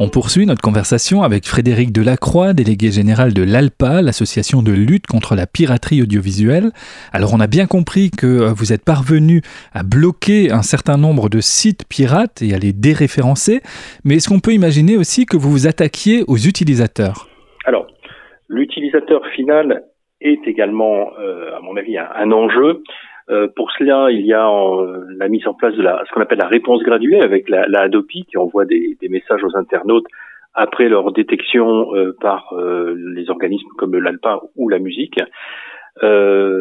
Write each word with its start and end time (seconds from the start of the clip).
On 0.00 0.08
poursuit 0.08 0.46
notre 0.46 0.62
conversation 0.62 1.24
avec 1.24 1.44
Frédéric 1.44 1.90
Delacroix, 1.90 2.52
délégué 2.52 2.92
général 2.92 3.34
de 3.34 3.42
l'ALPA, 3.42 4.00
l'association 4.00 4.62
de 4.62 4.70
lutte 4.70 5.08
contre 5.08 5.34
la 5.34 5.48
piraterie 5.48 6.02
audiovisuelle. 6.02 6.70
Alors 7.12 7.34
on 7.34 7.40
a 7.40 7.48
bien 7.48 7.66
compris 7.66 8.12
que 8.12 8.26
euh, 8.26 8.52
vous 8.54 8.72
êtes 8.72 8.84
parvenu 8.84 9.42
à 9.72 9.82
bloquer 9.82 10.52
un 10.52 10.62
certain 10.62 10.98
nombre 10.98 11.28
de 11.28 11.40
sites 11.40 11.82
pirates 11.88 12.42
et 12.42 12.54
à 12.54 12.58
les 12.58 12.72
déréférencer, 12.72 13.60
mais 14.04 14.14
est-ce 14.14 14.28
qu'on 14.28 14.38
peut 14.38 14.52
imaginer 14.52 14.96
aussi 14.96 15.26
que 15.26 15.36
vous 15.36 15.50
vous 15.50 15.66
attaquiez 15.66 16.22
aux 16.28 16.36
utilisateurs? 16.36 17.26
Alors, 17.64 17.88
l'utilisateur 18.46 19.26
final 19.34 19.82
est 20.20 20.46
également, 20.46 21.10
euh, 21.18 21.56
à 21.56 21.60
mon 21.60 21.76
avis, 21.76 21.98
un 21.98 22.30
enjeu. 22.30 22.84
Euh, 23.30 23.48
pour 23.54 23.70
cela, 23.72 24.10
il 24.10 24.24
y 24.24 24.32
a 24.32 24.48
euh, 24.48 25.04
la 25.16 25.28
mise 25.28 25.46
en 25.46 25.54
place 25.54 25.74
de 25.74 25.82
la, 25.82 26.02
ce 26.06 26.12
qu'on 26.12 26.20
appelle 26.20 26.38
la 26.38 26.48
réponse 26.48 26.82
graduée 26.82 27.20
avec 27.20 27.48
la, 27.48 27.66
la 27.68 27.82
Adopi 27.82 28.24
qui 28.24 28.38
envoie 28.38 28.64
des, 28.64 28.96
des, 29.00 29.08
messages 29.08 29.44
aux 29.44 29.56
internautes 29.56 30.06
après 30.54 30.88
leur 30.88 31.12
détection 31.12 31.94
euh, 31.94 32.16
par 32.20 32.54
les 32.56 33.28
organismes 33.28 33.68
comme 33.76 33.96
l'ALPA 33.96 34.40
ou 34.56 34.68
la 34.68 34.78
musique. 34.78 35.20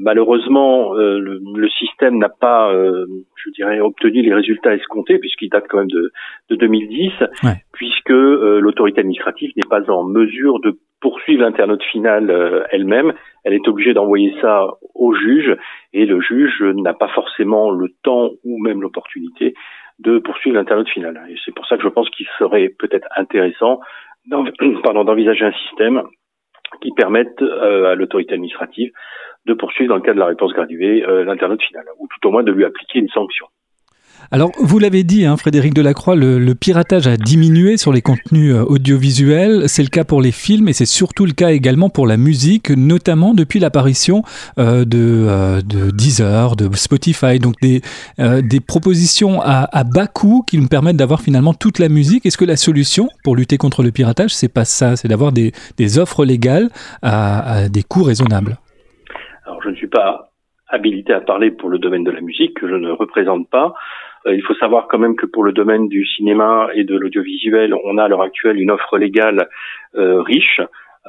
Malheureusement, 0.00 0.94
le, 0.94 1.40
le, 1.54 1.68
système 1.68 2.18
n'a 2.18 2.28
pas, 2.28 2.72
je 2.72 3.50
dirais, 3.50 3.80
obtenu 3.80 4.22
les 4.22 4.34
résultats 4.34 4.74
escomptés 4.74 5.18
puisqu'il 5.18 5.48
date 5.48 5.66
quand 5.68 5.78
même 5.78 5.90
de, 5.90 6.12
de 6.50 6.56
2010, 6.56 7.12
ouais. 7.44 7.50
puisque 7.72 8.10
l'autorité 8.10 9.00
administrative 9.00 9.52
n'est 9.56 9.68
pas 9.68 9.90
en 9.90 10.04
mesure 10.04 10.60
de 10.60 10.78
poursuivre 11.00 11.42
l'internaute 11.42 11.82
final 11.84 12.66
elle-même. 12.70 13.12
Elle 13.44 13.54
est 13.54 13.68
obligée 13.68 13.94
d'envoyer 13.94 14.34
ça 14.40 14.66
au 14.94 15.14
juge 15.14 15.56
et 15.92 16.06
le 16.06 16.20
juge 16.20 16.62
n'a 16.62 16.94
pas 16.94 17.08
forcément 17.08 17.70
le 17.70 17.88
temps 18.02 18.30
ou 18.44 18.58
même 18.62 18.82
l'opportunité 18.82 19.54
de 19.98 20.18
poursuivre 20.18 20.56
l'internaute 20.56 20.88
final. 20.88 21.20
Et 21.28 21.36
c'est 21.44 21.54
pour 21.54 21.66
ça 21.66 21.76
que 21.76 21.82
je 21.82 21.88
pense 21.88 22.08
qu'il 22.10 22.26
serait 22.38 22.68
peut-être 22.78 23.08
intéressant 23.16 23.80
d'envisager 24.26 25.44
un 25.44 25.52
système 25.52 26.02
qui 26.80 26.92
permette 26.92 27.40
euh, 27.42 27.92
à 27.92 27.94
l'autorité 27.94 28.34
administrative 28.34 28.92
de 29.46 29.54
poursuivre 29.54 29.90
dans 29.90 29.96
le 29.96 30.02
cas 30.02 30.14
de 30.14 30.18
la 30.18 30.26
réponse 30.26 30.52
graduée 30.52 31.04
euh, 31.04 31.24
l'internaute 31.24 31.62
final, 31.62 31.84
ou 31.98 32.06
tout 32.08 32.28
au 32.28 32.30
moins 32.30 32.42
de 32.42 32.52
lui 32.52 32.64
appliquer 32.64 32.98
une 32.98 33.08
sanction. 33.08 33.46
Alors, 34.30 34.50
vous 34.60 34.78
l'avez 34.78 35.04
dit, 35.04 35.24
hein, 35.24 35.38
Frédéric 35.38 35.72
Delacroix, 35.72 36.14
le, 36.14 36.38
le, 36.38 36.54
piratage 36.54 37.06
a 37.06 37.16
diminué 37.16 37.78
sur 37.78 37.92
les 37.92 38.02
contenus 38.02 38.54
euh, 38.54 38.62
audiovisuels. 38.62 39.68
C'est 39.68 39.82
le 39.82 39.88
cas 39.88 40.04
pour 40.04 40.20
les 40.20 40.32
films 40.32 40.68
et 40.68 40.74
c'est 40.74 40.86
surtout 40.86 41.24
le 41.24 41.32
cas 41.32 41.50
également 41.50 41.88
pour 41.88 42.06
la 42.06 42.18
musique, 42.18 42.70
notamment 42.70 43.32
depuis 43.32 43.58
l'apparition 43.58 44.22
euh, 44.58 44.84
de, 44.84 44.98
euh, 44.98 45.62
de 45.62 45.90
Deezer, 45.90 46.56
de 46.56 46.68
Spotify. 46.76 47.38
Donc, 47.38 47.54
des, 47.62 47.80
euh, 48.20 48.42
des 48.42 48.60
propositions 48.60 49.40
à, 49.40 49.66
à, 49.72 49.84
bas 49.84 50.06
coût 50.06 50.44
qui 50.46 50.58
nous 50.58 50.68
permettent 50.68 50.96
d'avoir 50.98 51.22
finalement 51.22 51.54
toute 51.54 51.78
la 51.78 51.88
musique. 51.88 52.26
Est-ce 52.26 52.36
que 52.36 52.44
la 52.44 52.56
solution 52.56 53.08
pour 53.24 53.34
lutter 53.34 53.56
contre 53.56 53.82
le 53.82 53.92
piratage, 53.92 54.34
c'est 54.34 54.52
pas 54.52 54.66
ça? 54.66 54.96
C'est 54.96 55.08
d'avoir 55.08 55.32
des, 55.32 55.52
des, 55.78 55.98
offres 55.98 56.26
légales 56.26 56.68
à, 57.00 57.60
à 57.60 57.68
des 57.70 57.82
coûts 57.82 58.02
raisonnables 58.02 58.58
Alors, 59.46 59.62
je 59.62 59.70
ne 59.70 59.74
suis 59.74 59.88
pas 59.88 60.32
habilité 60.68 61.14
à 61.14 61.20
parler 61.20 61.50
pour 61.50 61.70
le 61.70 61.78
domaine 61.78 62.04
de 62.04 62.10
la 62.10 62.20
musique 62.20 62.54
que 62.54 62.68
je 62.68 62.74
ne 62.74 62.90
représente 62.90 63.48
pas. 63.48 63.74
Euh, 64.26 64.34
il 64.34 64.42
faut 64.42 64.54
savoir 64.54 64.88
quand 64.88 64.98
même 64.98 65.16
que 65.16 65.26
pour 65.26 65.44
le 65.44 65.52
domaine 65.52 65.88
du 65.88 66.06
cinéma 66.06 66.68
et 66.74 66.84
de 66.84 66.96
l'audiovisuel, 66.96 67.74
on 67.84 67.98
a 67.98 68.04
à 68.04 68.08
l'heure 68.08 68.22
actuelle 68.22 68.60
une 68.60 68.70
offre 68.70 68.98
légale 68.98 69.48
euh, 69.94 70.22
riche 70.22 70.60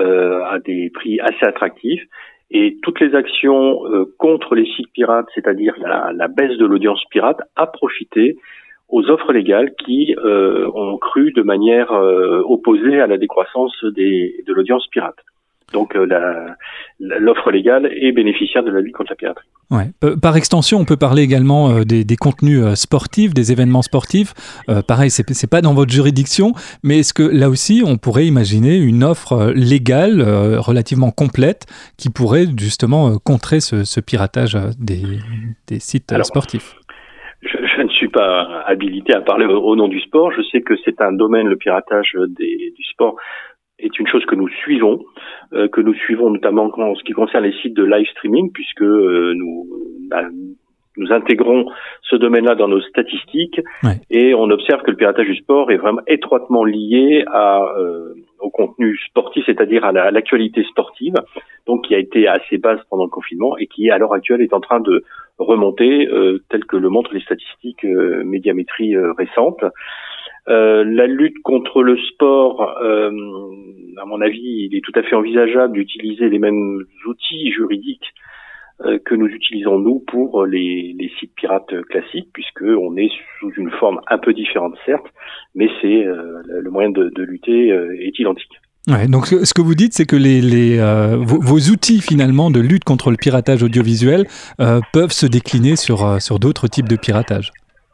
euh, 0.00 0.42
à 0.44 0.58
des 0.58 0.90
prix 0.90 1.20
assez 1.20 1.44
attractifs. 1.44 2.02
Et 2.50 2.78
toutes 2.82 3.00
les 3.00 3.16
actions 3.16 3.80
contre 4.18 4.54
les 4.54 4.66
sites 4.66 4.92
pirates, 4.92 5.26
c'est-à-dire 5.34 5.74
la, 5.80 6.12
la, 6.14 6.28
baisse 6.28 6.56
de 6.58 6.64
l'audience 6.64 7.02
pirate, 7.10 7.40
a 7.56 7.66
profité 7.66 8.36
aux 8.88 9.10
offres 9.10 9.32
légales 9.32 9.74
qui 9.84 10.14
ont 10.22 10.96
cru 10.96 11.32
de 11.32 11.42
manière 11.42 11.90
opposée 11.90 13.00
à 13.00 13.08
la 13.08 13.16
décroissance 13.16 13.74
de 13.82 14.52
l'audience 14.52 14.86
pirate. 14.92 15.16
Donc 15.72 15.96
euh, 15.96 16.06
l'offre 17.00 17.50
légale 17.50 17.86
est 17.92 18.12
bénéficiaire 18.12 18.62
de 18.62 18.70
la 18.70 18.80
lutte 18.80 18.94
contre 18.94 19.10
la 19.10 19.16
piraterie. 19.16 19.46
Ouais. 19.70 19.90
Par 20.22 20.36
extension, 20.36 20.78
on 20.78 20.84
peut 20.84 20.96
parler 20.96 21.22
également 21.22 21.70
euh, 21.70 21.84
des, 21.84 22.04
des, 22.04 22.16
contenus 22.16 22.62
euh, 22.62 22.74
sportifs, 22.76 23.34
des 23.34 23.50
événements 23.50 23.82
sportifs. 23.82 24.32
Euh, 24.68 24.80
pareil, 24.86 25.10
c'est 25.10 25.28
c'est 25.28 25.50
pas 25.50 25.60
dans 25.60 25.74
votre 25.74 25.90
juridiction, 25.90 26.52
mais 26.84 27.00
est-ce 27.00 27.12
que 27.12 27.24
là 27.24 27.48
aussi, 27.48 27.82
on 27.84 27.96
pourrait 27.96 28.26
imaginer 28.26 28.76
une 28.76 29.02
offre 29.02 29.52
légale 29.54 30.22
relativement 30.58 31.10
complète 31.10 31.66
qui 31.98 32.10
pourrait 32.10 32.46
justement 32.56 33.18
contrer 33.18 33.58
ce, 33.58 33.82
ce 33.84 33.98
piratage 34.00 34.56
des, 34.78 35.02
des 35.66 35.80
sites 35.80 36.12
Alors, 36.12 36.26
sportifs? 36.26 36.76
je, 37.42 37.58
je, 37.76 37.82
ne 37.82 37.88
suis 37.88 38.08
pas 38.08 38.62
habilité 38.66 39.14
à 39.14 39.20
parler 39.20 39.46
au, 39.46 39.58
au 39.58 39.74
nom 39.74 39.88
du 39.88 40.00
sport. 40.00 40.30
Je 40.30 40.42
sais 40.52 40.60
que 40.60 40.74
c'est 40.84 41.00
un 41.00 41.12
domaine, 41.12 41.48
le 41.48 41.56
piratage 41.56 42.16
des, 42.38 42.72
du 42.76 42.84
sport, 42.84 43.16
est 43.78 43.98
une 43.98 44.06
chose 44.06 44.24
que 44.26 44.34
nous 44.34 44.48
suivons, 44.48 45.00
euh, 45.00 45.02
que 45.72 45.80
nous 45.80 45.94
suivons 45.94 46.30
notamment 46.30 46.70
en 46.76 46.94
ce 46.94 47.02
qui 47.04 47.12
concerne 47.12 47.44
les 47.44 47.54
sites 47.60 47.74
de 47.74 47.84
live 47.84 48.06
streaming, 48.08 48.50
puisque 48.52 48.82
euh, 48.82 49.32
nous 49.34 49.66
bah, 50.10 50.24
nous 50.96 51.12
intégrons 51.12 51.66
ce 52.02 52.16
domaine-là 52.16 52.54
dans 52.54 52.68
nos 52.68 52.80
statistiques 52.80 53.60
ouais. 53.82 54.00
et 54.10 54.34
on 54.34 54.44
observe 54.44 54.82
que 54.82 54.90
le 54.90 54.96
piratage 54.96 55.26
du 55.26 55.36
sport 55.36 55.70
est 55.70 55.76
vraiment 55.76 56.00
étroitement 56.06 56.64
lié 56.64 57.24
à, 57.26 57.62
euh, 57.78 58.14
au 58.40 58.50
contenu 58.50 58.96
sportif, 59.08 59.44
c'est-à-dire 59.46 59.84
à 59.84 59.92
l'actualité 60.10 60.62
la, 60.62 60.68
sportive, 60.68 61.14
donc 61.66 61.86
qui 61.86 61.94
a 61.94 61.98
été 61.98 62.26
assez 62.28 62.58
basse 62.58 62.80
pendant 62.90 63.04
le 63.04 63.10
confinement 63.10 63.56
et 63.58 63.66
qui 63.66 63.90
à 63.90 63.98
l'heure 63.98 64.14
actuelle 64.14 64.40
est 64.40 64.54
en 64.54 64.60
train 64.60 64.80
de 64.80 65.04
remonter, 65.38 66.08
euh, 66.08 66.42
tel 66.48 66.64
que 66.64 66.76
le 66.76 66.88
montrent 66.88 67.12
les 67.12 67.20
statistiques 67.20 67.84
euh, 67.84 68.22
médiamétrie 68.24 68.96
euh, 68.96 69.12
récentes. 69.12 69.64
Euh, 70.48 70.84
la 70.86 71.06
lutte 71.06 71.42
contre 71.42 71.82
le 71.82 71.96
sport, 71.98 72.76
euh, 72.80 73.10
à 74.00 74.04
mon 74.06 74.20
avis, 74.20 74.68
il 74.70 74.76
est 74.76 74.80
tout 74.80 74.92
à 74.94 75.02
fait 75.02 75.16
envisageable 75.16 75.74
d'utiliser 75.74 76.28
les 76.28 76.38
mêmes 76.38 76.84
outils 77.08 77.50
juridiques 77.50 78.14
euh, 78.84 78.98
que 79.04 79.14
nous 79.14 79.26
utilisons 79.26 79.78
nous 79.78 80.04
pour 80.06 80.46
les, 80.46 80.94
sites 81.18 81.34
pirates 81.34 81.74
classiques, 81.88 82.28
puisque 82.32 82.62
on 82.62 82.96
est 82.96 83.10
sous 83.40 83.50
une 83.56 83.70
forme 83.72 84.00
un 84.08 84.18
peu 84.18 84.34
différente 84.34 84.74
certes, 84.84 85.06
mais 85.54 85.68
c'est 85.80 86.04
le 86.04 86.70
moyen 86.70 86.90
de, 86.90 87.22
lutter 87.22 87.68
est 87.68 88.18
identique. 88.18 88.60
Ouais, 88.88 89.08
donc 89.08 89.26
ce 89.26 89.52
que 89.52 89.62
vous 89.62 89.74
dites, 89.74 89.94
c'est 89.94 90.04
que 90.04 90.14
les, 90.14 90.78
vos, 91.16 91.58
outils 91.72 92.00
finalement 92.00 92.50
de 92.50 92.60
lutte 92.60 92.84
contre 92.84 93.10
le 93.10 93.16
piratage 93.16 93.62
audiovisuel 93.62 94.26
peuvent 94.92 95.12
se 95.12 95.26
décliner 95.26 95.74
sur, 95.76 96.20
sur 96.20 96.38
d'autres 96.38 96.68
types 96.68 96.88
de 96.88 96.96
piratage 96.96 97.50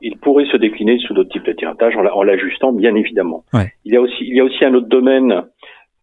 il 0.00 0.16
pourrait 0.18 0.46
se 0.46 0.56
décliner 0.56 0.98
sous 0.98 1.14
d'autres 1.14 1.30
types 1.30 1.46
de 1.46 1.52
piratage 1.52 1.96
en 1.96 2.22
l'ajustant 2.22 2.72
bien 2.72 2.94
évidemment. 2.94 3.44
Ouais. 3.52 3.72
Il 3.84 3.92
y 3.92 3.96
a 3.96 4.00
aussi 4.00 4.24
il 4.24 4.36
y 4.36 4.40
a 4.40 4.44
aussi 4.44 4.64
un 4.64 4.74
autre 4.74 4.88
domaine 4.88 5.44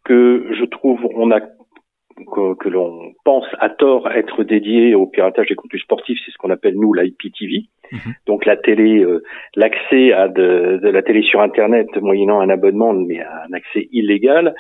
que 0.04 0.48
je 0.60 0.66
trouve 0.66 1.00
on 1.16 1.32
a 1.32 1.40
que, 2.32 2.56
que 2.56 2.70
l'on 2.70 3.14
pense 3.24 3.46
à 3.60 3.70
tort 3.70 4.10
être 4.12 4.44
dédié 4.44 4.96
au 4.96 5.08
piratage 5.08 5.48
des 5.48 5.56
contenus 5.56 5.82
sportifs, 5.84 6.20
c'est 6.26 6.32
ce 6.32 6.38
qu'on 6.38 6.52
appelle 6.52 6.76
nous 6.76 6.94
l'IPTV. 6.94 7.66
Mm 7.92 7.98
-hmm. 7.98 8.14
Donc 8.28 8.46
la 8.46 8.56
télé, 8.56 9.04
euh, 9.04 9.24
l'accès 9.56 10.14
à 10.14 10.28
de, 10.28 10.80
de, 10.84 10.90
la 10.90 11.02
télé 11.02 11.22
sur 11.24 11.40
Internet 11.42 11.88
moyennant 12.02 12.40
un 12.40 12.50
abonnement, 12.50 12.94
mais 12.94 13.20
un 13.22 13.54
accès 13.54 13.88
illégal. 13.92 14.54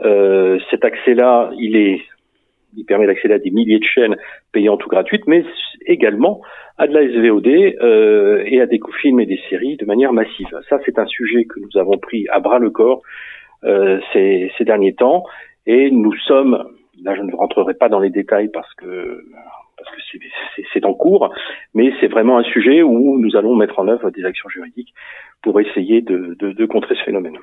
Euh, 0.00 0.58
cet 0.70 0.84
accès-là, 0.84 1.50
il 1.66 1.76
est 1.76 2.00
il 2.76 2.84
permet 2.84 3.06
d'accéder 3.06 3.34
à 3.34 3.38
des 3.38 3.50
milliers 3.50 3.78
de 3.78 3.84
chaînes 3.84 4.16
payantes 4.52 4.84
ou 4.84 4.88
gratuites, 4.88 5.26
mais 5.26 5.44
également 5.86 6.40
à 6.78 6.86
de 6.86 6.94
la 6.94 7.06
SVOD 7.08 7.46
euh, 7.46 8.42
et 8.46 8.60
à 8.60 8.66
des 8.66 8.80
films 9.00 9.20
et 9.20 9.26
des 9.26 9.40
séries 9.48 9.76
de 9.76 9.84
manière 9.84 10.12
massive. 10.12 10.48
Ça, 10.68 10.78
c'est 10.84 10.98
un 10.98 11.06
sujet 11.06 11.44
que 11.44 11.60
nous 11.60 11.80
avons 11.80 11.98
pris 11.98 12.26
à 12.28 12.40
bras 12.40 12.58
le 12.58 12.70
corps 12.70 13.02
euh, 13.64 14.00
ces, 14.12 14.52
ces, 14.58 14.64
derniers 14.64 14.94
temps, 14.94 15.24
et 15.66 15.90
nous 15.90 16.14
sommes, 16.26 16.64
là 17.02 17.14
je 17.14 17.22
ne 17.22 17.34
rentrerai 17.34 17.72
pas 17.74 17.88
dans 17.88 18.00
les 18.00 18.10
détails 18.10 18.50
parce 18.52 18.72
que 18.74 19.24
parce 19.78 19.90
que 19.90 20.18
c'est 20.72 20.84
en 20.84 20.94
cours, 20.94 21.32
mais 21.74 21.92
c'est 22.00 22.06
vraiment 22.06 22.38
un 22.38 22.42
sujet 22.42 22.82
où 22.82 23.18
nous 23.18 23.36
allons 23.36 23.54
mettre 23.56 23.78
en 23.78 23.88
œuvre 23.88 24.10
des 24.10 24.24
actions 24.24 24.48
juridiques 24.48 24.94
pour 25.42 25.60
essayer 25.60 26.00
de, 26.02 26.36
de, 26.38 26.52
de 26.52 26.66
contrer 26.66 26.94
ce 26.94 27.04
phénomène. 27.04 27.36